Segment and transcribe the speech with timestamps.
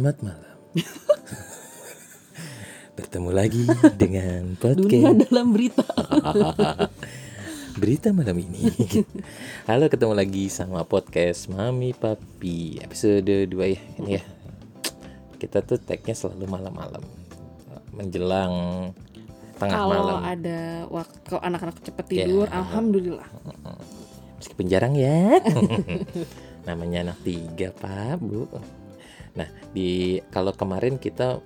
[0.00, 0.56] Selamat malam.
[2.96, 3.68] Bertemu lagi
[4.00, 5.84] dengan Dunia podcast dalam berita.
[7.84, 8.64] berita malam ini.
[9.68, 14.24] Halo, ketemu lagi sama podcast Mami Papi episode 2 ya ini ya.
[15.36, 17.04] Kita tuh tagnya selalu malam-malam
[17.92, 18.52] menjelang
[19.60, 20.20] tengah Kalau malam.
[20.24, 22.24] ada waktu kalau anak-anak cepet Ya.
[22.24, 23.28] tidur, alhamdulillah.
[24.40, 25.44] Meskipun jarang ya.
[26.64, 28.48] Namanya anak tiga pak bu.
[29.34, 31.38] Nah di kalau kemarin kita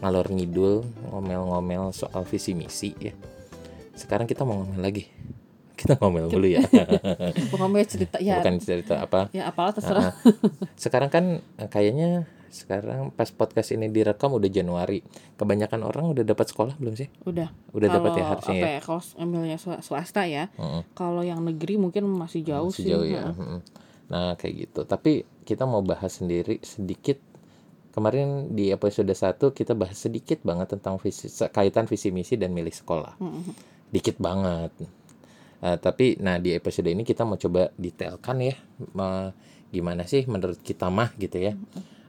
[0.00, 3.12] ngalor ngidul ngomel-ngomel soal visi misi ya.
[3.92, 5.04] Sekarang kita mau ngomel lagi.
[5.80, 6.60] Kita ngomel dulu ya.
[7.48, 9.32] Pokoknya cerita ya, Bukan cerita apa.
[9.32, 10.12] ya apalah terserah.
[10.12, 10.14] Ah,
[10.76, 11.24] sekarang kan
[11.56, 15.00] eh, kayaknya sekarang pas podcast ini direkam udah Januari.
[15.40, 17.08] Kebanyakan orang udah dapat sekolah belum sih?
[17.24, 17.48] Udah.
[17.72, 18.76] Udah dapat ya harusnya apa ya.
[18.76, 18.80] ya?
[18.84, 20.52] Kalau ambilnya swa- swasta ya.
[20.60, 20.84] Mm-mm.
[20.92, 22.90] Kalau yang negeri mungkin masih jauh Masih sih.
[22.92, 23.32] jauh ya.
[23.32, 23.60] Mm-mm.
[24.12, 24.80] Nah, kayak gitu.
[24.84, 27.16] Tapi kita mau bahas sendiri sedikit.
[27.90, 32.70] Kemarin di episode 1 kita bahas sedikit banget tentang visi, kaitan visi misi dan milih
[32.70, 33.18] sekolah.
[33.18, 33.50] Mm-mm.
[33.90, 34.70] Dikit banget.
[35.60, 38.54] Eh, tapi nah di episode ini kita mau coba detailkan ya
[38.96, 39.34] me-
[39.70, 41.52] gimana sih menurut kita mah gitu ya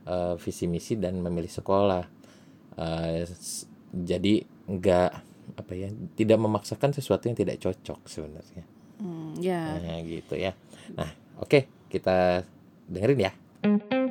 [0.06, 2.06] eh, visi misi dan memilih sekolah.
[3.28, 5.10] S- jadi nggak
[5.52, 8.64] apa ya tidak memaksakan sesuatu yang tidak cocok sebenarnya.
[9.02, 9.82] Hmm, ya.
[9.82, 10.54] Nah, gitu ya.
[10.94, 11.10] Nah,
[11.42, 12.46] oke, kita
[12.88, 13.32] dengerin ya.
[13.66, 14.01] Nah,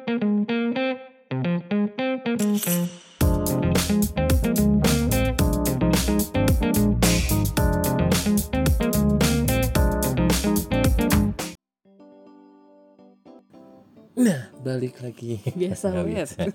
[14.71, 15.39] balik lagi.
[15.59, 16.41] Biasa bisa.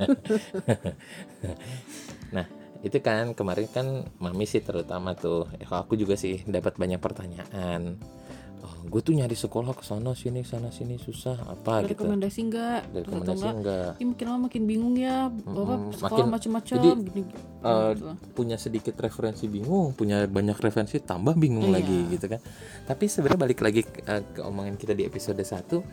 [2.35, 2.47] nah,
[2.81, 3.87] itu kan kemarin kan
[4.17, 7.97] mami sih terutama tuh, eh, aku juga sih dapat banyak pertanyaan.
[8.57, 12.03] Oh, gue tuh nyari sekolah ke sana sini sana sini susah apa gitu.
[12.03, 12.81] rekomendasi enggak?
[12.91, 13.55] Rekomendasi enggak?
[13.55, 13.91] enggak?
[13.95, 15.31] Ini makin lama makin bingung ya.
[15.31, 17.23] Bapak Mm-mm, sekolah macam-macam jadi, gini.
[17.63, 18.11] eh, gitu.
[18.35, 21.75] punya sedikit referensi bingung, punya banyak referensi tambah bingung Iya.
[21.79, 22.41] lagi gitu kan.
[22.91, 25.87] Tapi sebenarnya balik lagi ke, eh, ke omongan kita di episode 1,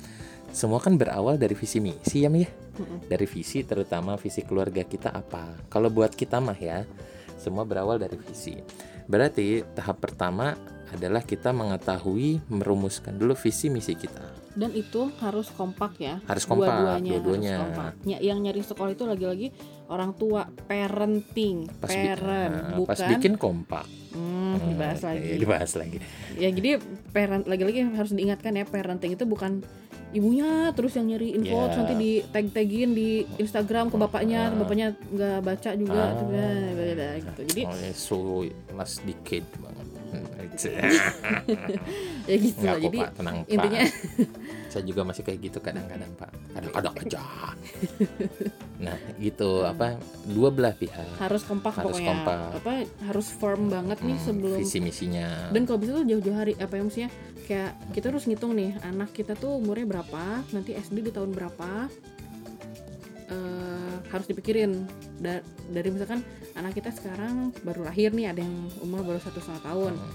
[0.53, 2.49] semua kan berawal dari visi misi ya Mi ya.
[3.03, 5.57] Dari visi terutama visi keluarga kita apa.
[5.67, 6.85] Kalau buat kita mah ya,
[7.35, 8.53] semua berawal dari visi.
[9.03, 10.53] Berarti tahap pertama
[10.89, 14.21] adalah kita mengetahui merumuskan dulu visi misi kita.
[14.53, 16.21] Dan itu harus kompak ya.
[16.23, 17.51] Harus kompak, Dua-duanya dua-duanya.
[17.51, 17.91] harus kompak.
[18.05, 19.47] Ya, yang nyari sekolah itu lagi-lagi
[19.89, 22.89] orang tua, parenting, Pas, bi- parent, nah, bukan.
[22.89, 23.85] pas bikin kompak.
[24.13, 25.25] Hmm, dibahas Hmm, lagi.
[25.25, 25.97] iya, dibahas lagi.
[26.37, 26.69] Ya jadi
[27.09, 29.65] parent lagi-lagi harus diingatkan ya parenting itu bukan
[30.13, 34.55] ibunya terus yang nyari info terus nanti di tag tagin di Instagram ke bapaknya, Ah.
[34.55, 36.15] bapaknya nggak baca juga Ah.
[36.15, 37.41] tuh, beda gitu.
[37.49, 38.17] Jadi so
[38.71, 39.87] last decade banget.
[40.13, 40.69] Hmm, it's-
[42.29, 42.83] ya gitu Nggak lah.
[42.85, 43.93] Jadi pak, tenang intinya pak.
[44.69, 46.29] Saya juga masih kayak gitu kadang-kadang pak.
[46.53, 47.21] Kadang-kadang aja.
[48.83, 49.95] Nah gitu apa
[50.25, 51.17] dua belah pihak.
[51.17, 52.09] harus kompak Harus pokoknya.
[52.09, 52.37] kompak.
[52.53, 52.71] Apa
[53.01, 55.47] harus firm banget nih Hmm, sebelum visi misinya.
[55.49, 57.09] dan kalau bisa tuh jauh-jauh hari apa ya maksudnya
[57.43, 61.87] kayak kita harus ngitung nih anak kita tuh umurnya berapa nanti SD di tahun berapa
[63.25, 63.73] eh
[64.05, 64.85] harus dipikirin
[65.17, 66.19] Da- dari misalkan
[66.53, 70.11] anak kita sekarang baru lahir nih ada yang umur baru satu setengah tahun Hmm.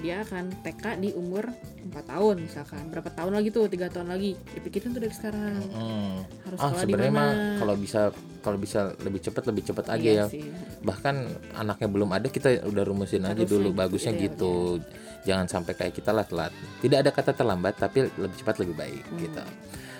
[0.00, 1.44] Dia akan TK di umur
[1.80, 6.24] 4 tahun misalkan berapa tahun lagi tuh tiga tahun lagi dipikirin tuh dari sekarang Hmm.
[6.44, 8.00] harus Ah sekolah di sebenarnya mana mah kalau bisa
[8.40, 10.24] kalau bisa lebih cepat lebih cepat aja Iya ya.
[10.26, 10.48] sih.
[10.80, 11.14] Bahkan
[11.52, 14.80] anaknya belum ada kita udah rumusin aja dulu bagusnya iya, gitu.
[15.28, 16.48] Jangan sampai kayak kita lah telat.
[16.80, 19.20] Tidak ada kata terlambat tapi lebih cepat lebih baik Hmm.
[19.20, 19.44] gitu.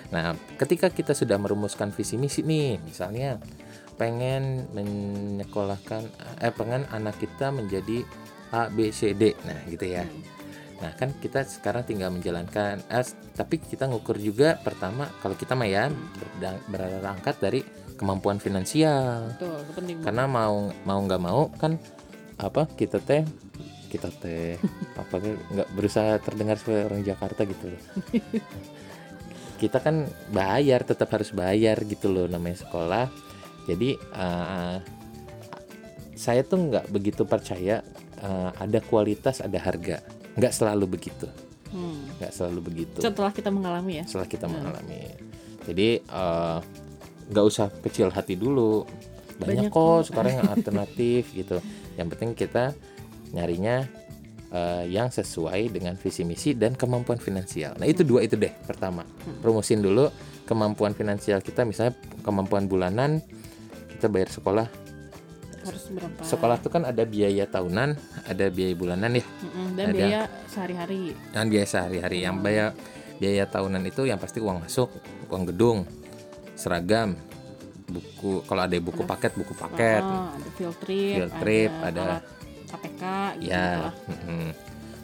[0.09, 3.37] Nah, ketika kita sudah merumuskan visi misi nih, misalnya
[3.95, 6.01] pengen menyekolahkan
[6.41, 8.01] eh pengen anak kita menjadi
[8.51, 9.35] A B C D.
[9.47, 10.03] Nah, gitu ya.
[10.03, 10.41] Hmm.
[10.81, 13.05] Nah, kan kita sekarang tinggal menjalankan eh,
[13.37, 15.93] tapi kita ngukur juga pertama kalau kita mah ya
[16.67, 17.61] berangkat dari
[18.01, 19.37] kemampuan finansial.
[19.37, 21.77] betul penting Karena mau mau nggak mau kan
[22.41, 23.21] apa kita teh
[23.93, 24.57] kita teh
[25.01, 27.81] apa nggak berusaha terdengar sebagai orang Jakarta gitu loh.
[29.61, 33.05] kita kan bayar tetap harus bayar gitu loh namanya sekolah.
[33.69, 34.77] Jadi eh,
[36.17, 37.85] saya tuh nggak begitu percaya
[38.21, 39.99] eh, ada kualitas ada harga.
[40.37, 41.27] Nggak selalu begitu.
[41.71, 42.03] Hmm.
[42.19, 44.53] Nggak selalu begitu setelah kita mengalami ya setelah kita Hmm.
[44.59, 45.03] mengalami.
[45.65, 46.57] Jadi eh,
[47.31, 48.83] nggak usah kecil hati dulu.
[49.39, 51.57] Banyak, Banyak kok sekarang yang alternatif gitu.
[51.95, 52.63] Yang penting kita
[53.31, 53.87] nyarinya
[54.51, 57.73] eh, yang sesuai dengan visi misi dan kemampuan finansial.
[57.79, 59.07] Nah itu dua itu deh pertama.
[59.39, 60.11] Promosin dulu
[60.43, 63.23] kemampuan finansial kita misalnya kemampuan bulanan
[63.95, 64.67] kita bayar sekolah.
[65.65, 66.19] Harus berapa?
[66.25, 67.89] Sekolah itu kan ada biaya tahunan,
[68.27, 69.25] ada biaya bulanan ya.
[69.77, 69.95] Dan Ada.
[69.95, 71.01] biaya sehari-hari.
[71.31, 72.17] Dan biaya sehari-hari.
[72.25, 72.65] Yang biaya
[73.21, 74.89] biaya tahunan itu yang pasti uang masuk,
[75.29, 75.85] uang gedung,
[76.57, 77.15] seragam,
[77.85, 78.41] buku.
[78.45, 80.01] Kalau ada buku paket buku paket.
[80.01, 82.23] Oh, ada field trip, Field trip, ada- alat
[82.71, 83.03] KPK
[83.43, 84.47] gitu ya mm-mm.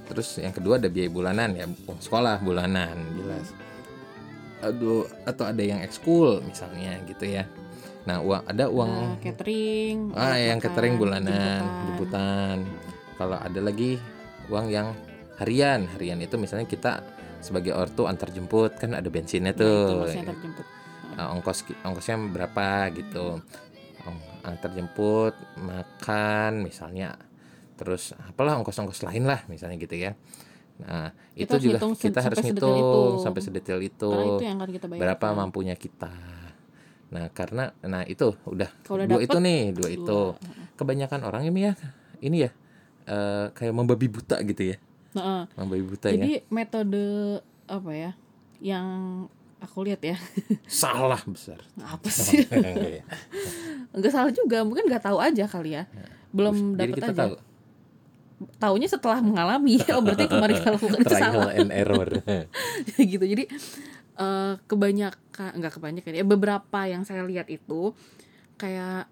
[0.07, 3.51] terus yang kedua ada biaya bulanan ya uang sekolah bulanan jelas.
[4.63, 7.43] Aduh atau ada yang ekskul misalnya gitu ya
[8.07, 12.57] nah uang ada uang Nah, catering ah yang makan, catering bulanan jemputan.
[13.13, 13.99] kalau ada lagi
[14.47, 14.95] uang yang
[15.35, 17.03] harian harian itu misalnya kita
[17.37, 20.65] sebagai ortu antar jemput kan ada bensinnya Nah, itu tuh.
[21.13, 23.41] Uh, ongkos ongkosnya berapa gitu
[24.03, 27.17] Ong- antar jemput makan misalnya
[27.73, 30.15] terus apalah ongkos-ongkos lain lah misalnya gitu ya
[30.77, 33.01] nah Kita itu juga kita harus ngitung itu.
[33.19, 35.01] sampai sedetail itu Karena itu yang akan kita bayar.
[35.03, 36.13] berapa mampunya kita
[37.07, 39.95] nah karena nah itu udah Kalau udah dua dapet, itu nih dua Dua.
[39.95, 40.19] itu
[40.75, 41.73] kebanyakan orang ini ya
[42.19, 42.51] ini ya
[43.05, 44.77] eh, kayak membabi buta gitu ya.
[45.13, 46.19] Nah, membabi buta ya.
[46.19, 47.05] jadi metode
[47.65, 48.11] apa ya
[48.59, 48.87] yang
[49.57, 50.17] aku lihat ya.
[50.69, 51.63] Salah besar.
[51.79, 52.43] Apa sih?
[52.45, 53.03] Enggak ya.
[53.89, 55.87] nggak salah juga mungkin nggak tahu aja kali ya.
[56.29, 57.19] Belum jadi dapet kita aja.
[57.23, 57.33] tahu.
[58.57, 59.81] Taunya setelah mengalami.
[59.95, 61.53] Oh berarti kemarin kita lakukan itu trial salah.
[61.55, 62.09] and error.
[62.95, 63.43] Gitu jadi
[64.17, 67.93] eh, kebanyakan nggak kebanyakan ya beberapa yang saya lihat itu
[68.57, 69.05] kayak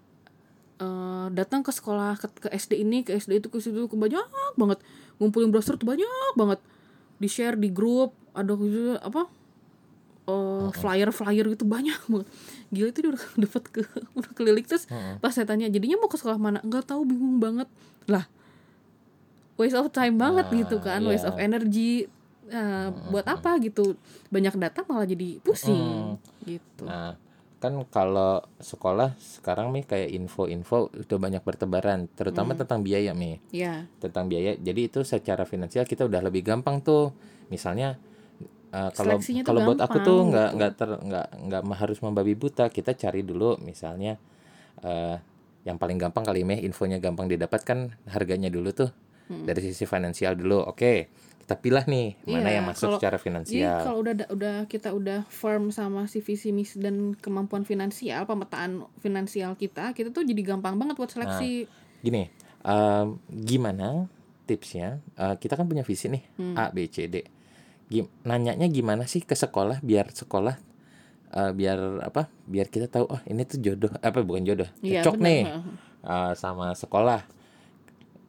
[0.78, 4.26] eh, datang ke sekolah ke, ke SD ini ke SD itu ke situ ke banyak
[4.58, 4.78] banget.
[5.16, 6.60] Ngumpulin browser tuh banyak banget.
[7.16, 8.52] Di share di grup ada
[9.00, 9.24] apa
[10.76, 12.28] flyer flyer gitu banyak banget.
[12.74, 13.80] Gila itu dia udah dapat ke
[14.18, 14.66] udah keliling.
[14.66, 15.22] Terus Heeh.
[15.22, 16.58] pas saya tanya jadinya mau ke sekolah mana?
[16.66, 17.70] Nggak tahu bingung banget.
[18.10, 18.26] Lah
[19.56, 21.32] waste of time banget Ah, gitu kan waste iya.
[21.32, 22.04] of energy
[22.46, 23.98] Nah, buat apa gitu
[24.30, 26.14] banyak data malah jadi pusing
[26.46, 27.18] gitu Nah,
[27.58, 32.60] kan kalau sekolah sekarang nih kayak info-info udah banyak bertebaran, terutama Hmm.
[32.62, 34.54] tentang biaya nih, ya tentang biaya.
[34.54, 37.10] Jadi itu secara finansial kita udah lebih gampang tuh.
[37.48, 37.96] Misalnya
[38.70, 40.56] eh, kalau kalau buat aku tuh nggak gitu.
[40.60, 42.68] nggak ter nggak nggak harus membabi buta.
[42.68, 44.20] Kita cari dulu misalnya
[44.84, 45.16] eh
[45.66, 48.90] yang paling gampang kali meh infonya gampang didapatkan harganya dulu tuh
[49.26, 49.42] Hmm.
[49.42, 50.62] dari sisi finansial dulu.
[50.62, 51.10] Oke,
[51.46, 53.78] kita pilih nih mana Iya, yang masuk kalau- secara jadi finansial.
[53.80, 58.82] kalau udah da- udah kita udah firm sama si visi misi dan kemampuan finansial pemetaan
[58.98, 62.26] finansial kita kita tuh jadi gampang banget buat seleksi Gini,
[62.60, 64.10] em, gimana
[64.44, 64.98] tipsnya?
[65.12, 66.54] Eh, kita kan punya visi nih Hmm.
[66.56, 67.22] A, B, C, D.
[67.86, 70.58] Gim- nanyanya gimana sih ke sekolah biar sekolah
[71.28, 72.26] eh, biar apa?
[72.44, 75.26] Biar kita tahu oh ini tuh jodoh apa bukan jodoh Iya, cocok benar.
[75.26, 75.40] nih
[76.02, 77.22] eh, sama sekolah.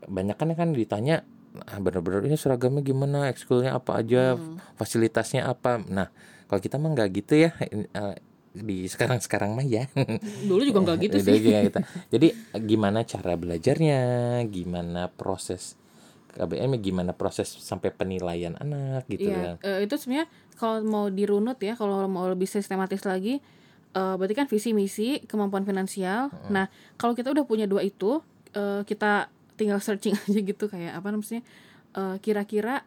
[0.03, 1.25] Banyak kan kan ditanya
[1.63, 4.61] ah, bener-bener ini seragamnya gimana, ekskulnya apa aja, Hmm.
[4.75, 5.81] fasilitasnya apa.
[5.81, 6.07] Nah,
[6.45, 7.51] kalau kita mah nggak gitu ya.
[7.59, 8.15] eh,
[8.53, 9.85] di sekarang-sekarang mah ya.
[10.43, 11.79] dulu juga nggak gitu sih kayak gitu.
[12.13, 12.27] Jadi
[12.63, 14.01] gimana cara belajarnya,
[14.47, 15.77] gimana proses
[16.33, 19.65] KBM, gimana proses sampai penilaian anak gitu Iya, kan.
[19.65, 23.41] eh, itu sebenarnya kalau mau dirunut ya, kalau mau lebih sistematis lagi,
[23.93, 26.29] eh, berarti kan visi misi, kemampuan finansial.
[26.49, 28.21] Nah, kalau kita udah punya dua itu,
[28.53, 31.41] eh, kita tinggal searching aja gitu kayak apa namanya?
[31.97, 32.85] eh, kira-kira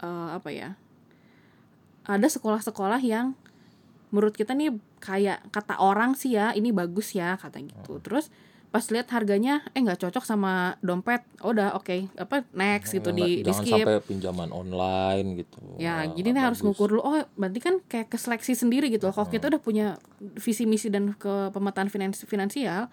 [0.00, 0.78] eh, apa ya?
[2.04, 3.34] Ada sekolah-sekolah yang
[4.14, 4.70] menurut kita nih
[5.02, 7.98] kayak kata orang sih ya, ini bagus ya kata gitu.
[7.98, 8.30] Terus
[8.74, 13.42] pas lihat harganya eh nggak cocok sama dompet, oh, udah oke, apa next gitu di
[13.42, 13.86] di jangan skip.
[13.86, 15.78] sampai pinjaman online gitu.
[15.78, 17.02] Ya, jadi ini harus ngukur dulu.
[17.06, 19.14] Oh, berarti kan kayak ke seleksi sendiri gitu loh.
[19.14, 22.90] Kalau kita udah punya visi misi dan ke pemetaan finans finansial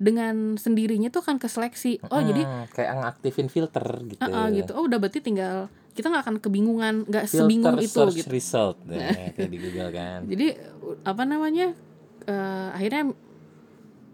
[0.00, 2.00] dengan sendirinya tuh kan ke seleksi.
[2.08, 4.24] Oh, jadi Hmm, kayak ngaktifin filter gitu.
[4.24, 4.72] ah, ah, gitu.
[4.72, 8.32] Oh, udah berarti tinggal kita nggak akan kebingungan, nggak sebingung itu search gitu.
[8.32, 10.24] result nah, kayak di Google kan.
[10.32, 10.56] Jadi
[11.04, 11.76] apa namanya?
[12.20, 13.12] eh, akhirnya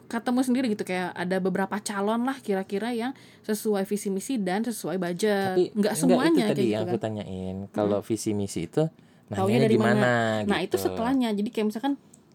[0.06, 3.10] ketemu sendiri gitu kayak ada beberapa calon lah kira-kira yang
[3.42, 5.54] sesuai visi misi dan sesuai budget.
[5.54, 7.02] Tapi nggak enggak, semuanya itu tadi kayak yang gitu aku kan.
[7.02, 7.56] tanyain.
[7.74, 8.82] Kalau visi misi itu
[9.26, 10.14] nanyanya dari gimana mana?
[10.46, 10.86] Nah, itu gitu.
[10.86, 11.28] setelahnya.
[11.34, 11.94] Jadi kayak misalkan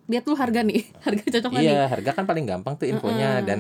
[0.10, 1.74] lihat dulu harga nih, harga cocok nggak nih?
[1.74, 3.60] Iya, harga kan paling gampang tuh infonya dan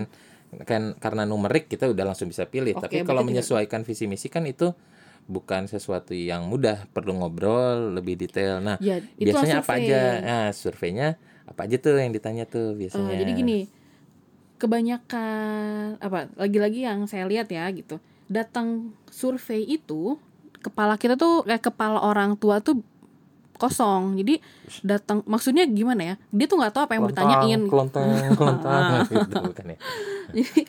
[0.68, 2.76] kan karena numerik kita udah langsung bisa pilih.
[2.76, 4.76] Oke, Tapi kalau menyesuaikan visi misi kan itu
[5.30, 8.60] bukan sesuatu yang mudah, perlu ngobrol lebih detail.
[8.60, 9.86] Nah, Ya, biasanya apa survei.
[9.88, 10.02] aja?
[10.20, 11.08] Nah, surveinya
[11.48, 13.16] apa aja tuh yang ditanya tuh Eh, biasanya?
[13.16, 13.60] jadi gini,
[14.60, 16.30] kebanyakan apa?
[16.38, 17.98] Lagi-lagi yang saya lihat ya gitu.
[18.28, 20.18] Datang survei itu
[20.62, 22.80] kepala kita tuh kayak kepala orang tua tuh
[23.62, 24.18] kosong.
[24.18, 24.42] Jadi
[24.82, 26.16] datang maksudnya gimana ya?
[26.34, 27.62] Dia tuh nggak tahu apa yang mau ditanyain.
[27.70, 28.08] Kelontang,
[28.40, 29.78] kelontang gitu kan ya.
[30.36, 30.62] Jadi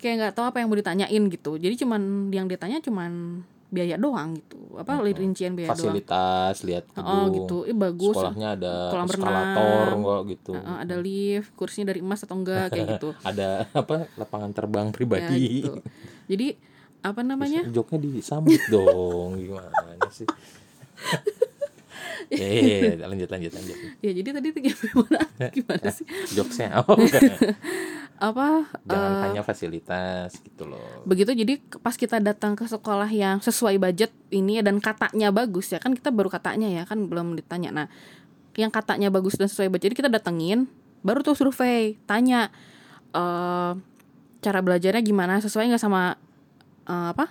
[0.00, 1.60] kayak nggak tahu apa yang mau ditanyain gitu.
[1.60, 4.58] Jadi cuman yang ditanya cuman biaya doang gitu.
[4.74, 5.78] Apa rincian biaya doang.
[5.78, 7.34] Fasilitas, lihat Oh gedung.
[7.38, 7.56] gitu.
[7.70, 8.16] Eh bagus.
[8.18, 10.52] Sekolahnya ada Kolam eskalator enggak gitu.
[10.58, 13.14] Heeh, ada lift, kursinya dari emas atau enggak kayak gitu.
[13.28, 14.10] Ada apa?
[14.18, 15.62] Lapangan terbang ya, pribadi.
[15.62, 15.78] gitu.
[16.26, 16.48] Jadi
[17.00, 17.62] apa namanya?
[17.70, 20.26] Joknya disambut dong gimana sih
[22.30, 23.76] Eh, lanjut lanjut lanjut.
[23.98, 25.20] ya jadi tadi tuh gimana?
[25.56, 26.06] Gimana sih?
[26.34, 26.78] Jokesnya?
[26.90, 26.98] Oh,
[28.20, 31.08] apa jangan eh, hanya fasilitas gitu loh.
[31.08, 35.80] begitu jadi pas kita datang ke sekolah yang sesuai budget ini dan katanya bagus ya
[35.80, 37.72] kan kita baru katanya ya kan belum ditanya.
[37.72, 37.86] Nah
[38.60, 40.68] yang katanya bagus dan sesuai budget jadi kita datengin
[41.00, 42.52] baru tuh survei tanya
[43.16, 43.72] eh
[44.40, 46.16] cara belajarnya gimana sesuai nggak sama
[46.88, 47.24] eh, apa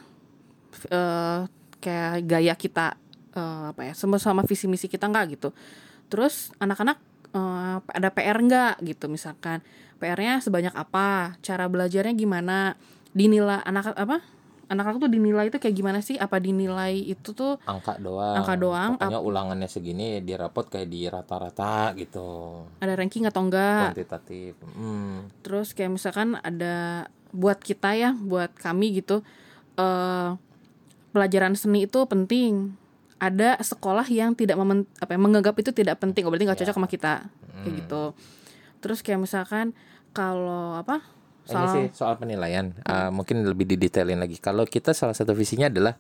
[0.90, 1.40] eh,
[1.78, 2.98] kayak gaya kita
[3.40, 5.56] eh, apa ya sama sama visi misi kita nggak gitu
[6.12, 7.00] terus anak-anak
[7.32, 9.64] eh, ada PR nggak gitu misalkan
[10.00, 12.76] PR-nya sebanyak apa cara belajarnya gimana
[13.16, 14.20] dinilai anak apa
[14.70, 18.38] anak-anak tuh dinilai itu kayak gimana sih apa dinilai itu tuh Angka doang.
[18.38, 22.64] Angka doang, Pokoknya ulangannya segini di rapot kayak di rata-rata gitu.
[22.78, 24.54] ada ranking atau enggak Kuantitatif.
[24.78, 25.26] Hmm.
[25.42, 29.26] terus kayak misalkan ada buat kita ya buat kami gitu
[29.82, 30.30] eh
[31.10, 32.78] pelajaran seni itu penting
[33.20, 36.76] ada sekolah yang tidak memen, apa ya, menganggap itu tidak penting oh, berarti nggak cocok
[36.76, 37.28] sama kita
[37.62, 38.04] kayak gitu
[38.80, 39.76] terus kayak misalkan
[40.16, 41.04] kalau apa
[41.50, 42.78] Ini sih soal penilaian.
[42.86, 44.38] Uh, mungkin lebih didetailin lagi.
[44.38, 45.98] Kalau kita salah satu visinya adalah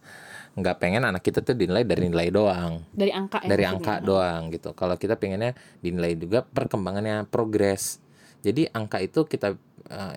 [0.53, 4.53] nggak pengen anak kita tuh dinilai dari nilai doang, dari angka ya dari angka doang
[4.53, 4.77] gitu.
[4.77, 7.97] Kalau kita pengennya dinilai juga perkembangannya progres.
[8.45, 9.57] Jadi angka itu kita
[9.89, 10.13] uh,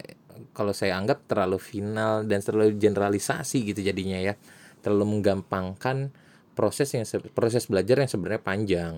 [0.52, 4.36] kalau saya anggap terlalu final dan terlalu generalisasi gitu jadinya ya.
[4.84, 6.12] Terlalu menggampangkan
[6.52, 8.94] proses yang se- proses belajar yang sebenarnya panjang.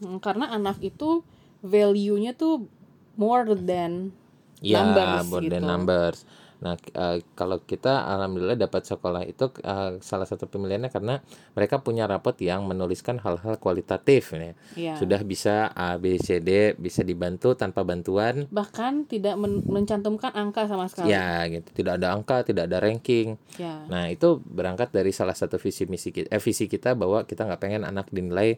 [0.00, 1.24] Hmm, karena anak itu
[1.64, 2.68] value-nya tuh
[3.16, 4.12] more than
[4.60, 5.68] Ya, numbers more than gitu.
[5.68, 6.18] numbers.
[6.56, 11.20] Nah, eh, kalau kita alhamdulillah dapat sekolah itu eh, salah satu pemilihannya karena
[11.52, 14.52] mereka punya rapot yang menuliskan hal-hal kualitatif ya.
[14.72, 14.94] Iya.
[14.96, 18.48] Sudah bisa A B C D bisa dibantu tanpa bantuan.
[18.48, 21.84] bahkan tidak men- mencantumkan angka sama sekali Ya, gitu.
[21.84, 23.36] Tidak ada angka, tidak ada ranking.
[23.60, 23.84] Ya.
[23.92, 27.60] Nah, itu berangkat dari salah satu visi misi kita, eh, visi kita bahwa kita nggak
[27.60, 28.56] pengen anak dinilai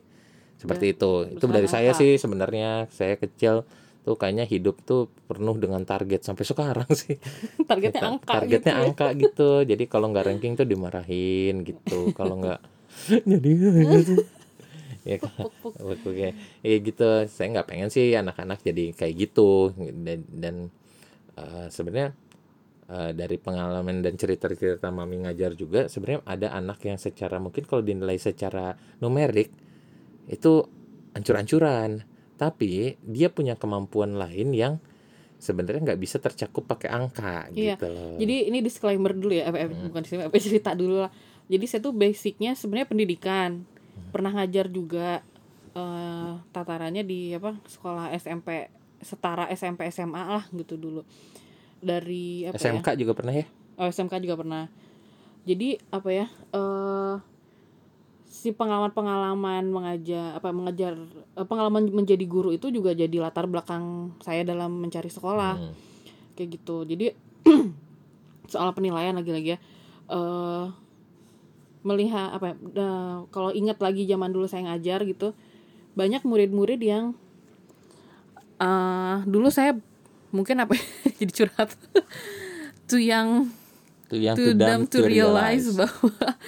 [0.59, 1.35] seperti itu.
[1.35, 2.87] Itu berdasarkan dari saya sih sebenarnya.
[2.91, 3.67] Saya kecil
[4.09, 7.17] tuh kayaknya hidup tuh penuh dengan target sampai sekarang sih.
[7.69, 8.85] targetnya Ta- angka targetnya gitu ya.
[8.89, 9.51] angka gitu.
[9.71, 12.17] Jadi kalau nggak ranking tuh dimarahin gitu.
[12.17, 12.61] Kalau nggak
[13.33, 13.51] jadi
[15.11, 15.47] ya kan?
[15.85, 16.29] Oke oke.
[16.65, 17.09] Ya gitu.
[17.29, 19.77] Saya nggak pengen sih anak-anak jadi kayak gitu.
[19.77, 20.57] Dan, dan
[21.37, 22.09] eh, sebenarnya
[22.91, 27.83] eh, dari pengalaman dan cerita-cerita mami ngajar juga sebenarnya ada anak yang secara mungkin kalau
[27.85, 28.75] dinilai secara
[29.05, 29.51] numerik
[30.29, 30.53] itu
[31.17, 32.05] ancur-ancuran
[32.39, 34.79] tapi dia punya kemampuan lain yang
[35.39, 38.15] sebenarnya nggak bisa tercakup pakai angka Iya, gitu loh.
[38.19, 41.13] Jadi ini disclaimer dulu ya, eh, eh, bukan disclaimer, apa cerita dulu lah.
[41.51, 43.67] Jadi saya tuh basicnya sebenarnya pendidikan,
[44.15, 45.23] pernah ngajar juga
[45.75, 48.67] eh tatarannya di apa sekolah SMP
[48.99, 51.03] setara SMP SMA lah gitu dulu.
[51.79, 52.75] Dari apa ya?
[52.75, 53.47] SMK juga pernah ya?
[53.79, 54.67] Oh SMK juga pernah.
[55.47, 56.27] Jadi apa ya?
[56.51, 57.15] eh
[58.39, 60.95] si pengalaman-pengalaman mengajar apa mengajar
[61.35, 65.59] eh, pengalaman menjadi guru itu juga jadi latar belakang saya dalam mencari sekolah.
[65.59, 65.75] Hmm.
[66.39, 66.87] kayak gitu.
[66.87, 67.11] Jadi
[68.53, 69.61] soal penilaian lagi-lagi ya.
[70.07, 70.67] Eh
[71.83, 75.35] melihat apa eh, kalau ingat lagi zaman dulu saya ngajar gitu
[75.99, 77.19] banyak murid-murid yang
[78.63, 79.75] eh dulu saya
[80.31, 80.85] mungkin apa ya,
[81.27, 81.75] jadi curhat.
[82.89, 83.51] Tuh yang
[84.09, 86.39] Itu yang to them to realize bahwa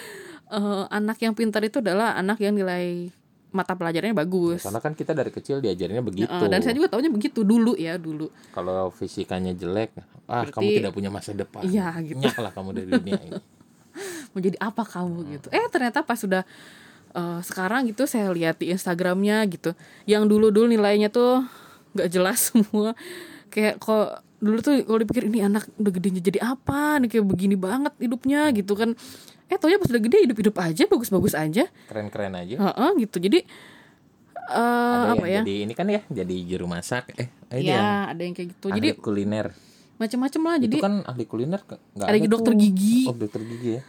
[0.50, 3.08] eh, anak yang pintar itu adalah anak yang nilai
[3.50, 4.62] mata pelajarannya bagus.
[4.62, 6.30] Karena kan kita dari kecil diajarinnya begitu.
[6.30, 8.30] Eh, dan saya juga taunya begitu dulu ya dulu.
[8.50, 9.90] Kalau fisikanya jelek,
[10.26, 11.66] ah Berarti- kamu tidak punya masa depan.
[11.66, 12.18] Iya, gitu.
[12.18, 13.40] Nyaklah kamu dari dunia ini.
[14.30, 15.46] Mau jadi apa kamu gitu.
[15.50, 16.46] Eh ternyata pas sudah
[17.10, 19.74] eh, sekarang gitu saya lihat di Instagramnya gitu,
[20.06, 21.42] yang dulu dulu nilainya tuh
[21.98, 22.94] nggak jelas semua.
[23.50, 27.58] Kayak kok dulu tuh kalau dipikir ini anak udah gedenya jadi apa nih kayak begini
[27.58, 28.94] banget hidupnya gitu kan.
[29.50, 31.66] Eh taunya pas udah gede hidup-hidup aja bagus-bagus aja.
[31.84, 32.54] Keren-keren aja.
[32.56, 33.18] Heeh, gitu.
[33.18, 33.42] Jadi
[34.48, 34.56] eh
[34.96, 35.32] Ada apa ya?
[35.32, 37.10] yang jadi ini kan ya, jadi juru masak.
[37.14, 38.66] Eh, ini yang Ya, ada yang kayak gitu.
[38.68, 39.46] ahli Jadi kuliner.
[39.96, 40.56] macam-macam lah.
[40.58, 42.58] Jadi itu kan ahli kuliner ke- nggak ada dokter tuh.
[42.58, 42.98] gigi.
[43.04, 43.82] Oh, dokter gigi ya.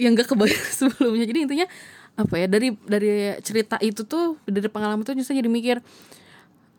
[0.00, 1.26] yang gak kebayang sebelumnya.
[1.26, 1.66] Jadi intinya
[2.14, 2.46] apa ya?
[2.46, 5.76] Dari dari cerita itu tuh, dari pengalaman itu saya jadi mikir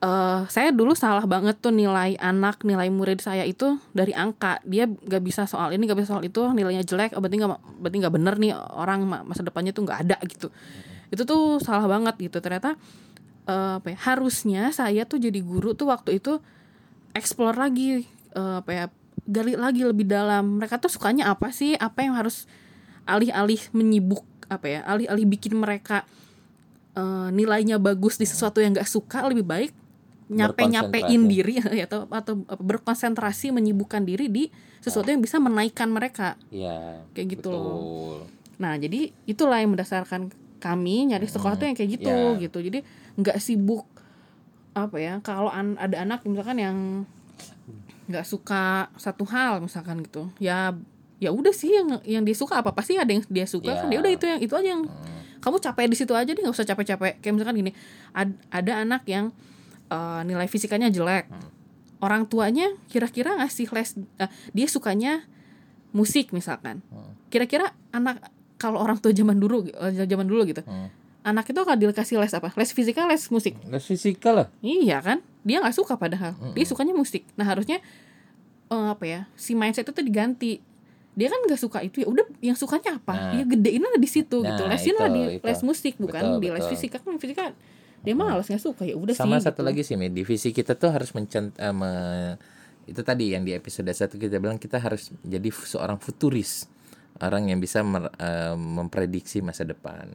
[0.02, 4.58] eh saya dulu salah banget tuh nilai anak, nilai murid saya itu dari angka.
[4.66, 7.52] Dia gak bisa soal ini, gak bisa soal itu, nilainya jelek, oh, berarti nggak
[7.86, 10.50] berarti nggak bener nih orang ma- masa depannya tuh nggak ada gitu.
[11.14, 12.42] Itu tuh salah banget gitu.
[12.42, 12.82] Ternyata
[13.46, 13.98] eh, apa ya?
[14.10, 16.42] Harusnya saya tuh jadi guru tuh waktu itu
[17.14, 18.86] explore lagi eh, apa ya?
[19.30, 20.58] gali lagi lebih dalam.
[20.58, 21.78] Mereka tuh sukanya apa sih?
[21.78, 22.50] Apa yang harus
[23.06, 24.80] alih-alih menyibuk apa ya?
[24.82, 26.10] Alih-alih bikin mereka
[26.98, 29.81] eh, nilainya bagus di sesuatu yang gak suka lebih baik
[30.32, 34.48] nyape nyapein diri ya, atau atau berkonsentrasi menyibukkan diri di
[34.80, 37.04] sesuatu yang bisa menaikkan mereka Iya.
[37.12, 37.62] kayak gitu loh.
[37.62, 38.18] Betul.
[38.58, 42.38] Nah jadi itulah yang mendasarkan kami nyari sekolah tuh yang kayak gitu Ya.
[42.40, 42.80] gitu jadi
[43.14, 43.84] nggak sibuk
[44.72, 46.78] apa ya kalau an- ada anak misalkan yang
[48.08, 50.72] nggak suka satu hal misalkan gitu ya
[51.18, 53.98] ya udah sih yang yang dia suka apa pasti ada yang dia suka kan Ya.
[53.98, 54.84] ya udah itu yang itu aja yang
[55.38, 57.72] kamu capek di situ aja deh nggak usah capek-capek kayak misalkan gini
[58.12, 59.34] ad- ada anak yang
[59.92, 61.28] eh, nilai fisikanya jelek
[62.00, 65.22] orang tuanya kira-kira ngasih les eh, dia sukanya
[65.92, 66.80] musik misalkan
[67.28, 68.24] kira-kira anak
[68.56, 70.88] kalau orang tua zaman dulu eh, zaman dulu gitu Hmm.
[71.22, 74.48] anak itu akan dikasih les apa les fisika les musik Les fisika lah.
[74.60, 77.22] Iya kan, dia nggak suka padahal, dia sukanya musik.
[77.38, 77.78] Nah harusnya
[78.68, 80.58] eh, apa ya, si mindset itu tuh diganti.
[81.12, 83.14] Dia kan nggak suka itu ya, udah yang sukanya apa?
[83.14, 83.32] Nah.
[83.38, 85.46] ya gedein lah di situ gitu, Nah, lesin lah itu, di itu.
[85.46, 86.72] les musik bukan Betul, di les betul.
[86.74, 87.44] fisika kan fisika
[88.02, 89.46] dia malas nggak suka ya udah Sama sih.
[89.46, 89.68] satu gitu.
[89.70, 92.36] lagi sih, Mi, divisi kita tuh harus mencent eh, me-
[92.90, 96.66] itu tadi yang di episode satu kita bilang kita harus jadi seorang futuris,
[97.22, 100.10] orang yang bisa mer- eh, memprediksi masa depan.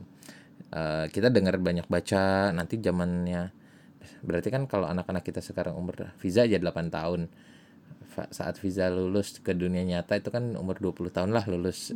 [0.66, 3.54] Eh, kita dengar banyak baca nanti zamannya
[4.26, 7.30] berarti kan kalau anak-anak kita sekarang umur Viza aja 8 tahun
[8.10, 11.94] Fa- saat Viza lulus ke dunia nyata itu kan umur 20 tahun lah lulus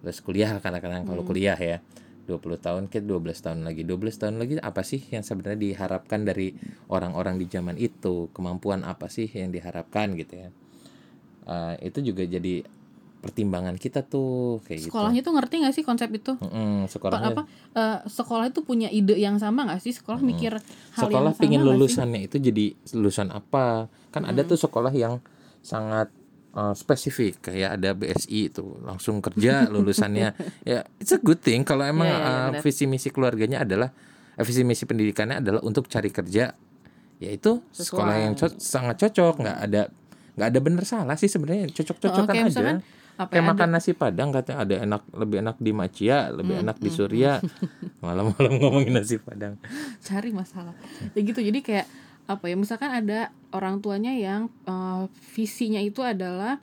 [0.00, 1.80] lulus kuliah kadang-kadang kalau kuliah ya
[2.26, 3.86] 20 tahun ke 12 tahun lagi.
[3.86, 6.52] 12 tahun lagi apa sih yang sebenarnya diharapkan dari
[6.90, 8.28] orang-orang di zaman itu?
[8.34, 10.48] Kemampuan apa sih yang diharapkan gitu ya?
[11.46, 12.66] Eh, itu juga jadi
[13.22, 14.90] pertimbangan kita tuh kayak gitu.
[14.94, 16.38] Sekolahnya tuh ngerti nggak sih konsep itu?
[16.38, 17.42] Apa, sekolahnya apa
[17.74, 19.94] eh, sekolah itu punya ide yang sama nggak sih?
[19.94, 21.66] Sekolah mikir hal sekolah yang sama pingin sih?
[21.66, 22.64] lulusannya itu jadi
[22.94, 23.90] lulusan apa?
[24.14, 25.18] Kan ada tuh sekolah yang
[25.62, 26.10] sangat
[26.56, 30.32] uh, spesifik kayak ada BSI itu langsung kerja lulusannya.
[30.64, 33.92] Ya it's a good thing kalau emang Iya, iya, uh, visi misi keluarganya adalah
[34.34, 36.56] eh, visi misi pendidikannya adalah untuk cari kerja
[37.16, 39.44] ya itu sekolah yang co- sangat cocok.
[39.44, 39.82] Nggak ada
[40.36, 41.68] nggak ada bener salah sih sebenarnya.
[41.72, 42.48] Cocok-cocokan kayak aja.
[42.48, 42.78] misalkan
[43.16, 46.76] apa kayak ya, makan nasi padang katanya ada enak lebih enak di Macia lebih enak
[46.76, 47.40] di Surya.
[48.04, 49.56] Malam-malam ngomongin nasi padang.
[50.04, 50.76] Cari masalah.
[51.16, 51.86] Ya gitu jadi kayak
[52.26, 56.58] apa ya misalkan ada orang tuanya yang eh, visinya itu adalah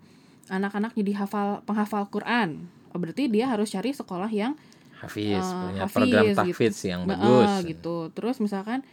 [0.52, 2.68] anak-anak jadi hafal penghafal Quran.
[2.94, 4.54] Oh, berarti dia harus cari sekolah yang
[5.00, 6.38] Hafiz eh, punya hafiz program gitu.
[6.40, 7.50] tahfiz yang Nah, bagus.
[7.50, 7.96] eh, gitu.
[8.14, 8.84] Terus misalkan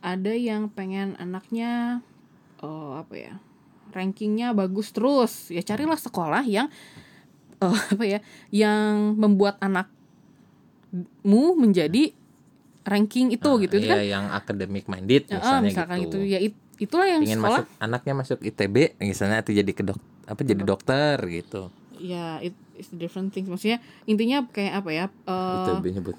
[0.00, 2.00] ada yang pengen anaknya
[2.62, 3.34] eh, apa ya
[3.88, 6.68] rankingnya bagus terus ya carilah sekolah yang
[7.58, 8.20] eh, apa ya
[8.52, 9.90] yang membuat anakmu
[11.56, 12.12] menjadi
[12.88, 16.18] ranking itu gitu itu Iya, kan yang academic minded Ya, misalnya misalkan gitu.
[16.18, 16.26] gitu.
[16.26, 19.98] ya it- itulah yang Ingin sekolah masuk anaknya masuk ITB misalnya atau jadi ke dok
[20.24, 21.68] apa jadi dokter gitu.
[21.94, 26.14] ya it, it's different things maksudnya intinya kayak apa ya eh, ITB nyebut.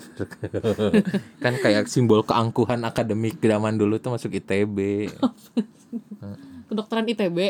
[1.39, 5.07] kan kayak simbol keangkuhan akademik zaman dulu tuh masuk ITB.
[6.67, 7.37] kedokteran ITB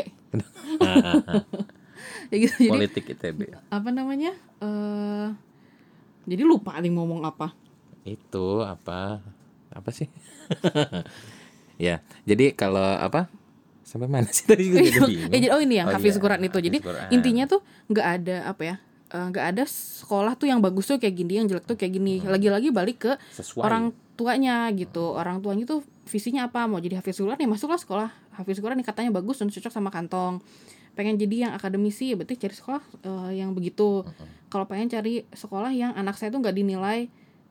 [2.30, 3.40] ya gitu jadi Politik ITB.
[3.68, 5.28] apa namanya eh
[6.24, 7.52] jadi lupa nih ngomong apa
[8.02, 9.20] Itu apa?
[9.70, 10.08] Apa sih?
[11.78, 13.30] ya, jadi kalau apa?
[13.82, 14.86] Sampai mana sih tadi gue
[15.26, 17.08] jadi oh ini yang Oh, Hafiz iya, Quran itu jadi Quran.
[17.10, 17.58] intinya tuh
[17.90, 18.76] nggak ada apa ya
[19.10, 22.22] eh, nggak ada sekolah tuh yang bagus tuh kayak gini yang jelek tuh kayak gini
[22.22, 23.66] lagi-lagi balik ke Sesuai.
[23.66, 28.08] orang tuanya gitu orang tuanya tuh visinya apa mau jadi hafiz Quran ya masuklah sekolah
[28.38, 30.38] hafiz Quran yang katanya bagus dan cocok sama kantong
[30.94, 34.06] pengen jadi yang akademisi ya berarti cari sekolah eh, yang begitu
[34.46, 37.10] kalau pengen cari sekolah yang anak saya tuh nggak dinilai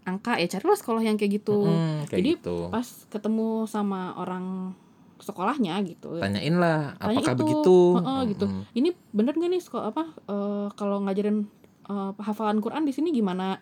[0.10, 2.56] angka ya carilah sekolah yang kayak gitu Hmm, kayak jadi gitu.
[2.68, 4.74] pas ketemu sama orang
[5.20, 7.78] sekolahnya gitu Tanyain lah, Tanya apakah itu, begitu?
[8.00, 8.64] heeh, gitu Mm-mm.
[8.72, 11.44] ini bener gak nih sekolah apa eh, kalau ngajarin
[11.86, 13.60] eh, hafalan Quran di sini gimana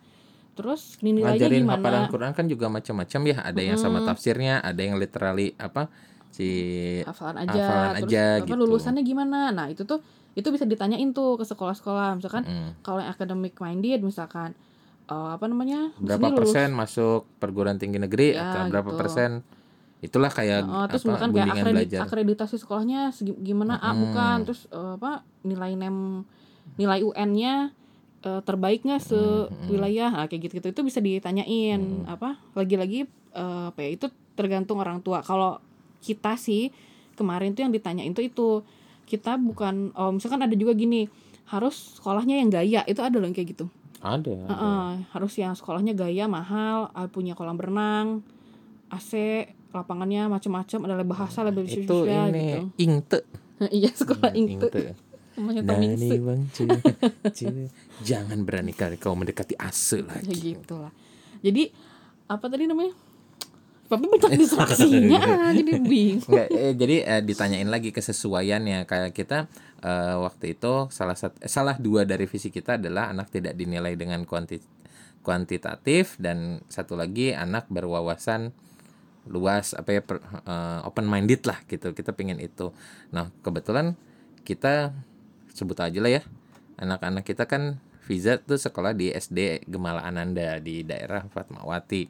[0.54, 4.82] terus nilainya ngajarin gimana hafalan Quran kan juga macam-macam ya ada yang sama tafsirnya ada
[4.82, 5.90] yang literally apa
[6.28, 6.50] si
[7.06, 8.58] hafalan aja hafalan terus aja apa, gitu.
[8.58, 10.02] lulusannya gimana nah itu tuh
[10.34, 12.70] itu bisa ditanyain tuh ke sekolah-sekolah misalkan Mm.
[12.82, 14.54] kalau yang academic minded misalkan
[15.08, 15.92] eh, apa namanya?
[15.98, 19.00] Berapa lulus- persen masuk perguruan tinggi negeri Ya, atau berapa gitu.
[19.00, 19.32] persen?
[19.98, 22.00] Itulah kayak Oh, terus apa misalkan kayak akredit- belajar.
[22.04, 23.02] akreditasi sekolahnya
[23.40, 24.38] gimana A bukan?
[24.44, 26.22] Terus eh, apa nilai nem
[26.76, 27.74] nilai UN-nya
[28.22, 29.22] eh, terbaik nggak se
[29.66, 30.12] wilayah?
[30.12, 32.38] Nah, kayak gitu gitu itu bisa ditanyain apa?
[32.54, 35.20] Lagi-lagi eh, apa ya itu tergantung orang tua.
[35.20, 35.58] Kalau
[35.98, 36.70] kita sih
[37.18, 38.48] kemarin tuh yang ditanyain tuh itu
[39.04, 41.10] kita bukan oh misalkan ada juga gini
[41.48, 43.66] harus sekolahnya yang gaya itu ada loh yang kayak gitu
[44.02, 44.46] ada, ada.
[44.50, 48.22] Heeh, harus yang sekolahnya gaya mahal ah, punya kolam renang
[48.94, 49.44] AC
[49.76, 51.96] lapangannya macam-macam ada bahasa lebih itu gitu.
[52.08, 53.22] ini ingte.
[53.58, 54.94] Iya sekolah ingte.
[55.34, 56.70] Namanya Nani bang Cie,
[57.38, 57.70] Cie.
[58.06, 60.34] jangan berani kali kau mendekati ase ya lagi.
[60.34, 60.94] Gitu lah
[61.42, 61.70] jadi
[62.28, 62.94] apa tadi namanya
[63.88, 66.28] tapi banyak distraksinya ah, jadi bingung.
[66.28, 68.84] Nggak, eh, jadi eh, ditanyain lagi kesesuaiannya.
[68.84, 69.48] Kayak kita
[69.82, 73.96] eh, waktu itu salah satu eh, salah dua dari visi kita adalah anak tidak dinilai
[73.96, 74.60] dengan kuanti
[75.24, 78.56] kuantitatif dan satu lagi anak berwawasan
[79.28, 80.02] luas apa ya
[80.88, 81.96] open minded lah gitu.
[81.96, 82.72] Kita pengen itu.
[83.12, 83.96] Nah kebetulan
[84.48, 84.96] kita
[85.52, 86.24] sebut aja lah ya
[86.78, 92.08] anak-anak kita kan Fiza tuh sekolah di SD Gemala Ananda di daerah Fatmawati.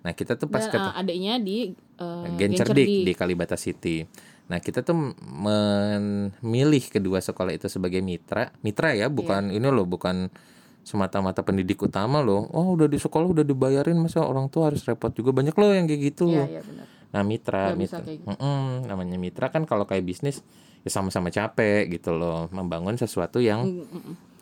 [0.00, 1.56] Nah kita tuh pas Dan, ketemu uh, adiknya di
[2.00, 4.04] uh, Gencerdik di Kalibata City.
[4.48, 10.26] Nah kita tuh memilih kedua sekolah itu sebagai mitra, mitra ya, bukan ini loh, bukan
[10.80, 12.48] semata-mata pendidik utama loh.
[12.50, 15.86] Oh udah di sekolah udah dibayarin masa orang tua harus repot juga banyak loh yang
[15.86, 16.32] kayak gitu.
[16.32, 16.86] Iya, iya benar.
[17.10, 18.26] Nah mitra, mitra, gitu.
[18.26, 20.40] Mm-mm, namanya mitra kan kalau kayak bisnis
[20.82, 23.84] ya sama-sama capek gitu loh, membangun sesuatu yang.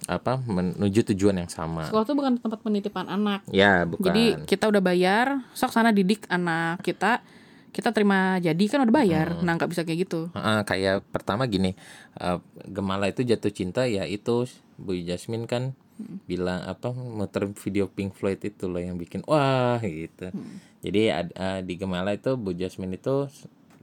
[0.09, 1.85] Apa menuju tujuan yang sama.
[1.85, 3.44] Sekolah tuh bukan tempat penitipan anak.
[3.53, 4.09] Ya bukan.
[4.09, 7.21] Jadi kita udah bayar, sok sana didik anak kita.
[7.68, 9.37] Kita terima jadi kan udah bayar.
[9.37, 9.44] Hmm.
[9.44, 10.33] Nah, nggak bisa kayak gitu.
[10.33, 11.77] Heeh, kayak pertama gini,
[12.16, 14.49] eh, Gemala itu jatuh cinta ya itu
[14.81, 15.77] Bu Jasmine kan
[16.25, 20.33] bilang apa muter video Pink Floyd itu loh yang bikin wah gitu.
[20.81, 23.29] Jadi ad- eh, di Gemala itu Bu Jasmine itu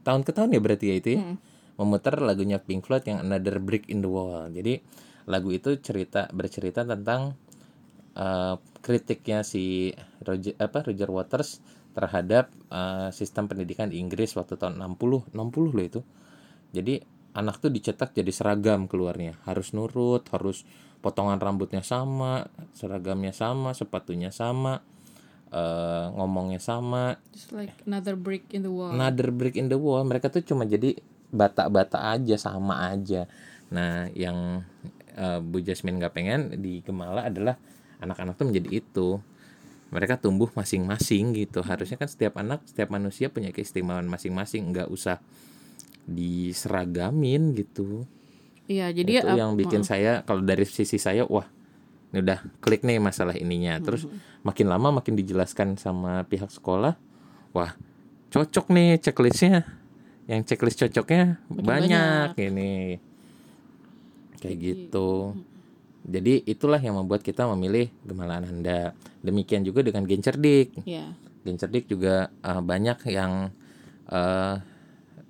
[0.01, 1.21] tahun ke tahun ya berarti ya itu ya
[1.75, 4.47] memutar lagunya Pink Floyd yang Another Brick in the Wall.
[4.49, 4.79] Jadi
[5.25, 7.33] lagu itu cerita bercerita tentang
[8.13, 9.89] eh, kritiknya si
[10.21, 11.59] Roger apa Roger Waters
[11.95, 16.01] terhadap eh, sistem pendidikan di Inggris waktu tahun 60 60 loh itu.
[16.75, 16.99] Jadi
[17.35, 20.63] anak tuh dicetak jadi seragam keluarnya, harus nurut, harus
[21.03, 24.79] potongan rambutnya sama, seragamnya sama, sepatunya sama,
[25.51, 28.91] eh, ngomongnya sama, Just like another brick in the wall.
[28.95, 30.95] another brick in the wall mereka tuh cuma jadi
[31.31, 33.27] bata-bata aja sama aja
[33.67, 34.63] nah yang
[35.15, 37.55] eh, Bu Jasmine nggak pengen di Gemala adalah
[38.03, 39.07] anak-anak tuh menjadi itu.
[39.89, 41.63] Mereka tumbuh masing-masing gitu.
[41.63, 44.75] Harusnya kan setiap anak setiap manusia punya keistimewaan masing-masing.
[44.75, 45.23] Nggak usah
[46.05, 48.05] diseragamin gitu.
[48.65, 51.45] Iya, jadi itu ap- yang bikin saya kalau dari sisi saya wah
[52.13, 53.77] ini udah klik nih masalah ininya.
[53.81, 54.09] Terus
[54.41, 56.97] makin lama makin dijelaskan sama pihak sekolah
[57.53, 57.71] wah
[58.33, 59.63] cocok nih checklistnya.
[60.25, 62.97] Yang checklist cocoknya Makin banyak, ini
[64.39, 65.35] kayak gitu
[66.05, 68.93] jadi itulah yang membuat kita memilih Gemala Ananda
[69.25, 71.17] demikian juga dengan Gencerdik Iya.
[71.45, 73.49] Gencerdik juga eh, banyak yang
[74.09, 74.55] eh,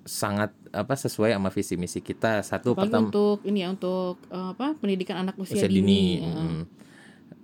[0.06, 4.78] sangat apa sesuai sama visi misi kita satu pertama untuk ini ya untuk eh, apa
[4.78, 5.82] pendidikan anak usia, usia dini.
[5.82, 6.32] dini, ya.
[6.36, 6.62] mm.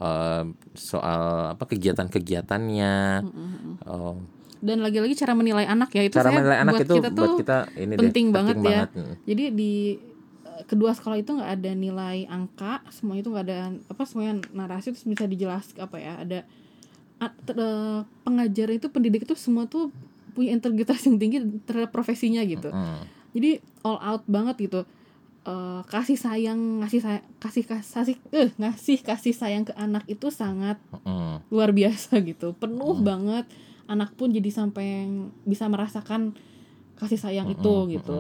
[0.03, 0.45] Eh,
[0.75, 2.95] soal apa kegiatan-kegiatannya
[3.87, 4.17] eh,
[4.63, 7.19] Dan lagi-lagi cara menilai anak ya itu cara saya menilai anak buat itu kita tuh
[7.19, 8.81] buat kita ini penting deh, banget ya.
[8.95, 9.15] Mm.
[9.27, 9.73] Jadi di
[10.63, 15.05] kedua sekolah itu nggak ada nilai angka, semuanya itu nggak ada apa semuanya narasi terus
[15.05, 16.39] bisa dijelaskan apa ya ada
[17.23, 19.95] eh, pengajar itu pendidik itu semua tuh
[20.33, 22.69] punya integritas yang tinggi terhadap profesinya gitu.
[22.69, 23.03] Mm.
[23.33, 23.51] Jadi
[23.83, 24.83] all out banget gitu.
[25.43, 30.79] Eh, kasih sayang ngasih say- kasih kasih eh, ngasih kasih sayang ke anak itu sangat
[31.03, 31.43] Mm.
[31.51, 33.03] luar biasa gitu penuh Hmm.
[33.03, 33.45] banget
[33.85, 35.11] anak pun jadi sampai
[35.43, 36.33] bisa merasakan
[36.95, 38.17] kasih sayang itu Mm-mm, gitu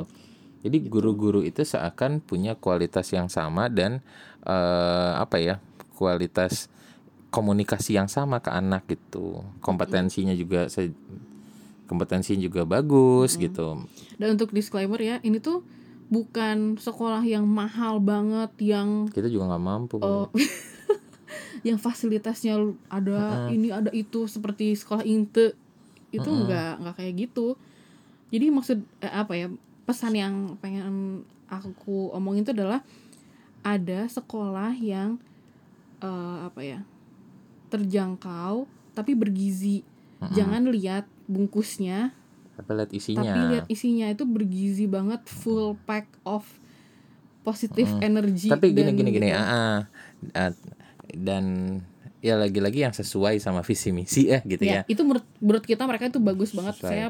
[0.62, 3.98] Jadi guru-guru itu seakan punya kualitas yang sama dan
[4.46, 5.58] eh, apa ya
[5.98, 6.70] kualitas
[7.34, 9.42] komunikasi yang sama ke anak gitu.
[9.58, 10.70] Kompetensinya juga
[11.90, 13.84] kompetensinya juga bagus gitu.
[14.16, 15.60] dan untuk disclaimer ya ini tuh
[16.08, 19.96] bukan sekolah yang mahal banget yang Kita juga nggak mampu.
[20.00, 20.28] eh,
[21.68, 25.56] yang fasilitasnya ada ini ada itu seperti sekolah inte.
[26.12, 27.56] Itu nggak nggak kayak gitu.
[28.28, 29.48] Jadi maksud eh, apa ya
[29.84, 32.80] pesan yang pengen aku omongin itu adalah
[33.62, 35.18] ada sekolah yang
[36.00, 36.80] eh, apa ya
[37.70, 39.80] terjangkau tapi bergizi
[40.30, 42.14] jangan lihat bungkusnya
[42.52, 43.24] Tapi lihat isinya.
[43.24, 46.44] tapi lihat isinya itu bergizi banget full pack of
[47.42, 49.40] positive energy Tapi gini dan gini gini, gitu.
[49.40, 49.88] ah.
[50.36, 50.52] Ah,
[51.10, 51.44] dan
[52.22, 54.86] ya lagi-lagi yang sesuai sama visi misi ya gitu ya, ya.
[54.86, 56.90] itu menurut menurut kita mereka itu bagus banget Sesuai.
[56.94, 57.06] saya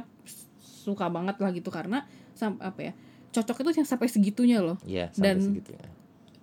[0.82, 2.02] suka banget lah gitu karena
[2.34, 2.92] sam apa ya
[3.30, 5.70] cocok itu yang sampai segitunya loh Iya, sampai Dan segitu.
[5.72, 5.86] ya.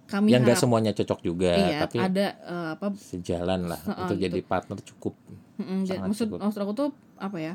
[0.08, 4.16] kami Yang nggak semuanya cocok juga, iya tapi ada eh, apa sejalan lah Heeh, untuk
[4.16, 4.26] gitu.
[4.26, 5.14] jadi partner cukup.
[5.58, 6.40] mm, Sangat maksud cukup.
[6.42, 7.54] maksud aku tuh apa ya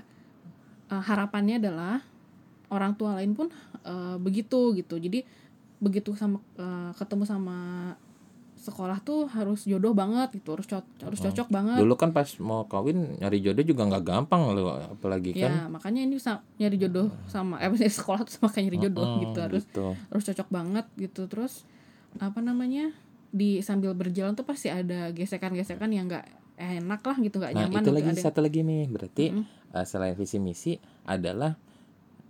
[0.86, 2.04] eh, harapannya adalah
[2.68, 3.48] orang tua lain pun
[3.82, 5.24] eh, begitu gitu jadi
[5.80, 7.56] begitu sama eh, ketemu sama
[8.64, 12.64] sekolah tuh harus jodoh banget gitu harus co- harus cocok banget Dulu kan pas mau
[12.64, 15.68] kawin nyari jodoh juga nggak gampang loh, apalagi ya kan.
[15.68, 16.16] makanya ini
[16.56, 19.84] nyari jodoh sama eh maksudnya sekolah tuh sama kayak nyari jodoh Mm, gitu harus gitu.
[19.92, 21.68] harus cocok banget gitu terus
[22.16, 22.90] apa namanya
[23.28, 26.24] di sambil berjalan tuh pasti ada gesekan-gesekan yang nggak
[26.54, 29.44] enak lah gitu nggak Nah nyaman itu gitu, lagi ada- satu lagi nih, berarti Mm-mm.
[29.74, 30.72] eh, selain visi misi
[31.04, 31.58] adalah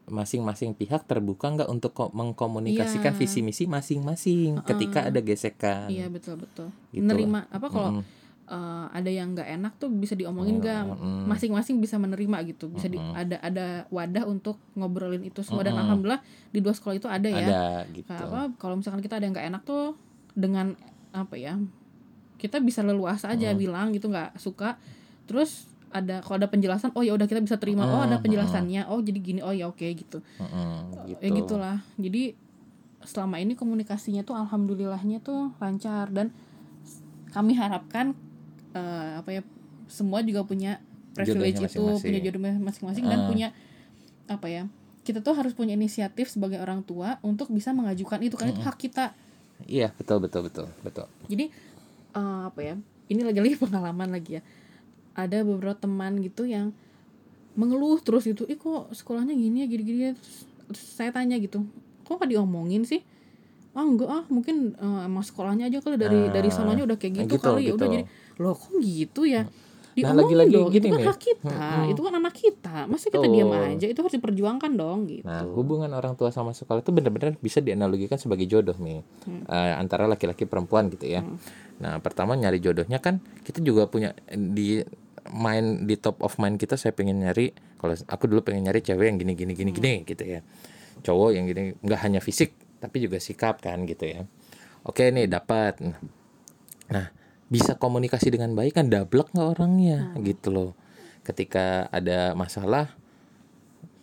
[0.06, 3.18] masing-masing pihak terbuka nggak untuk ko- mengkomunikasikan Iya.
[3.18, 5.88] visi misi masing-masing ketika ada gesekan.
[5.88, 8.04] iya betul betul Gitu nerima apa kalau Mm-mm.
[8.46, 11.24] eh, ada yang nggak enak tuh bisa diomongin nggak Mm-mm.
[11.24, 13.16] masing-masing bisa menerima gitu bisa di Mm-mm.
[13.16, 15.82] ada ada wadah untuk ngobrolin itu semua dan Mm-mm.
[15.82, 19.32] alhamdulillah di dua sekolah itu ada ya ada gitu apa kalau misalkan kita ada yang
[19.32, 19.96] nggak enak tuh
[20.30, 20.76] dengan
[21.10, 21.56] apa ya
[22.36, 23.58] kita bisa leluasa aja Hmm.
[23.58, 24.76] bilang gitu nggak suka
[25.24, 25.64] terus
[25.94, 27.86] ada kalau ada penjelasan oh ya udah kita bisa terima.
[27.86, 28.90] Oh ada Hmm, penjelasannya.
[28.90, 29.40] Oh jadi gini.
[29.40, 30.18] Oh ya oke gitu.
[30.36, 31.20] Mm-mm, gitu.
[31.22, 31.76] ya gitulah.
[31.94, 32.34] Jadi
[33.00, 36.10] selama ini komunikasinya tuh alhamdulillahnya tuh lancar.
[36.10, 36.34] Dan
[37.30, 38.18] kami harapkan
[38.70, 39.42] eh, apa ya
[39.86, 40.82] semua juga punya
[41.14, 42.02] privilege Jodohnya itu masing-masing.
[42.02, 43.26] punya jodoh masing-masing dan Ah.
[43.26, 43.48] punya
[44.26, 44.62] apa ya
[45.04, 48.34] kita tuh harus punya inisiatif sebagai orang tua untuk bisa mengajukan itu.
[48.34, 49.14] Kan itu hak kita.
[49.64, 51.06] Iya betul betul betul betul.
[51.30, 51.54] Jadi
[52.10, 52.74] eh, apa ya
[53.06, 54.42] ini lagi-lagi pengalaman lagi ya
[55.14, 56.74] ada beberapa teman gitu yang
[57.54, 60.36] mengeluh terus gitu ih kok sekolahnya gini ya gini-gini ya?" terus,
[60.70, 61.62] terus saya tanya gitu
[62.02, 63.00] kok gak diomongin sih
[63.74, 67.26] ah enggak ah mungkin eh, emang sekolahnya aja kali dari Nah, dari sononya udah kayak
[67.26, 67.94] gitu, gitu, kali ya udah gitu.
[67.98, 68.04] jadi
[68.38, 69.42] loh kok gitu ya
[69.94, 71.06] Nah, diomongin lagi-lagi dong gini itu kan nih.
[71.06, 71.92] hak kita Mm-mm.
[71.94, 75.90] itu kan anak kita masa kita diam aja itu harus diperjuangkan dong gitu Nah, hubungan
[75.94, 79.06] orang tua sama sekolah itu benar-benar bisa dianalogikan sebagai jodoh nih
[79.46, 81.22] Eh, antara laki-laki perempuan gitu ya.
[81.78, 84.82] Nah, pertama nyari jodohnya kan kita juga punya di
[85.32, 89.08] main di top of mind kita saya pengen nyari kalau aku dulu pengen nyari cewek
[89.08, 90.40] yang gini gini gini gini gitu ya.
[91.04, 94.20] Cowok yang gini nggak hanya fisik tapi juga sikap kan gitu ya.
[94.84, 95.80] Oke nih dapat.
[96.92, 97.06] Nah,
[97.48, 100.70] bisa komunikasi dengan baik kan dablek nggak orangnya gitu loh.
[101.24, 102.92] Ketika ada masalah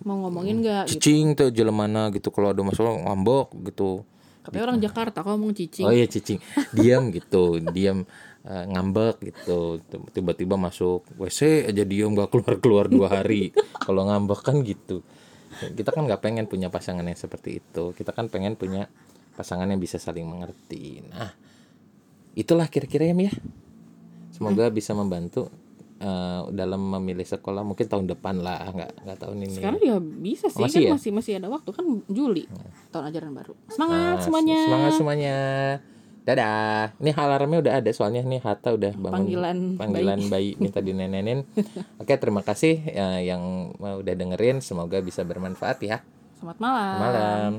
[0.01, 0.97] mau ngomongin nggak gitu?
[0.97, 2.34] cicing tuh jelemana gitu.
[2.34, 4.01] Kalau ada masalah ngambek gitu.
[4.41, 5.86] Katanya orang Jakarta ngomong cicing.
[5.86, 6.41] Oh iya cicing.
[6.73, 7.62] Diam gitu.
[7.62, 8.10] Diam
[8.43, 9.82] eh, ngambek gitu.
[10.12, 13.54] Tiba-tiba masuk WC aja diam gak keluar keluar dua hari.
[13.86, 15.01] Kalau ngambek kan gitu.
[15.51, 17.91] Kita kan nggak pengen punya pasangan yang seperti itu.
[17.91, 18.88] Kita kan pengen punya
[19.32, 21.04] pasangan yang bisa saling mengerti.
[21.06, 21.32] Nah
[22.32, 23.34] itulah kira-kira ya Mia
[24.32, 25.51] semoga bisa membantu
[25.99, 28.71] eh, dalam memilih sekolah mungkin tahun depan lah.
[28.71, 30.91] Nggak nggak tahun ini Sekarang juga bisa sih Masih kan ya?
[30.95, 31.69] masih masih ada waktu.
[31.75, 32.47] Kan Juli
[32.89, 33.54] tahun ajaran baru.
[33.67, 34.60] Semangat Nah, semuanya.
[34.65, 35.38] Semangat semuanya.
[36.21, 36.93] Dadah.
[37.01, 41.45] Ini alarmnya udah ada soalnya nih Hatta udah bangun Panggilan panggilan bayi, minta dinenenin.
[42.01, 44.62] Oke, terima kasih ya, yang udah dengerin.
[44.62, 45.97] Semoga bisa bermanfaat ya.
[46.38, 46.97] Selamat malam.
[47.01, 47.51] Malam.